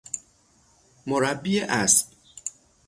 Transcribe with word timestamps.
مربی 1.07 1.59
اسب 1.61 2.07